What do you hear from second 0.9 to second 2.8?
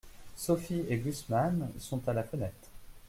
Gusman sont à la fenêtre.